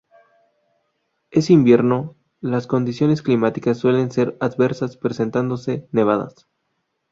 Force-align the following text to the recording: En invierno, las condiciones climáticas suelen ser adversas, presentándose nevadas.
En 1.29 1.43
invierno, 1.49 2.15
las 2.39 2.65
condiciones 2.65 3.21
climáticas 3.21 3.77
suelen 3.77 4.09
ser 4.09 4.35
adversas, 4.39 4.97
presentándose 4.97 5.87
nevadas. 5.91 6.47